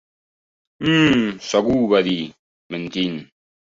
Um... 0.93 1.21
segur, 1.49 1.77
va 1.93 2.03
dir, 2.11 2.17
mentint. 2.77 3.21